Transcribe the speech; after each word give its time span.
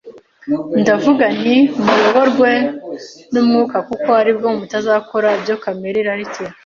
"Ndavuga 0.81 1.25
nti: 1.39 1.55
Muyoborwe 1.83 2.51
n'Umwuka 3.31 3.77
kuko 3.89 4.07
ari 4.19 4.31
bwo 4.37 4.49
mutazakora 4.57 5.27
ibyo 5.37 5.55
kamere 5.63 5.97
irarikira;" 6.01 6.51